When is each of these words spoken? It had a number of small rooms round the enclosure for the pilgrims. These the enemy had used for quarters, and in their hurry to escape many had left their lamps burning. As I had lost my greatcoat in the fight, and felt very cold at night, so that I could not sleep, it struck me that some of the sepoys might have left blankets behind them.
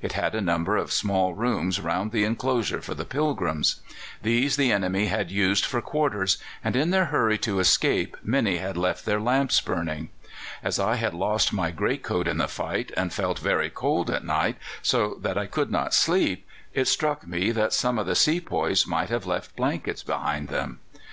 It 0.00 0.12
had 0.12 0.36
a 0.36 0.40
number 0.40 0.76
of 0.76 0.92
small 0.92 1.34
rooms 1.34 1.80
round 1.80 2.12
the 2.12 2.22
enclosure 2.22 2.80
for 2.80 2.94
the 2.94 3.04
pilgrims. 3.04 3.80
These 4.22 4.54
the 4.54 4.70
enemy 4.70 5.06
had 5.06 5.32
used 5.32 5.64
for 5.64 5.80
quarters, 5.82 6.38
and 6.62 6.76
in 6.76 6.90
their 6.90 7.06
hurry 7.06 7.36
to 7.38 7.58
escape 7.58 8.16
many 8.22 8.58
had 8.58 8.76
left 8.76 9.04
their 9.04 9.18
lamps 9.18 9.60
burning. 9.60 10.10
As 10.62 10.78
I 10.78 10.94
had 10.94 11.14
lost 11.14 11.52
my 11.52 11.72
greatcoat 11.72 12.28
in 12.28 12.38
the 12.38 12.46
fight, 12.46 12.92
and 12.96 13.12
felt 13.12 13.40
very 13.40 13.70
cold 13.70 14.08
at 14.08 14.24
night, 14.24 14.56
so 14.82 15.16
that 15.20 15.36
I 15.36 15.46
could 15.46 15.72
not 15.72 15.94
sleep, 15.94 16.46
it 16.72 16.86
struck 16.86 17.26
me 17.26 17.50
that 17.50 17.72
some 17.72 17.98
of 17.98 18.06
the 18.06 18.14
sepoys 18.14 18.86
might 18.86 19.08
have 19.08 19.26
left 19.26 19.56
blankets 19.56 20.04
behind 20.04 20.46
them. 20.46 20.78